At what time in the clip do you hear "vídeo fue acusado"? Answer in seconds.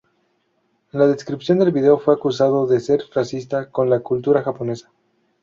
1.71-2.65